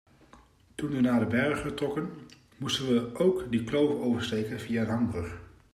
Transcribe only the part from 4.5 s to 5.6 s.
via een hangbrug.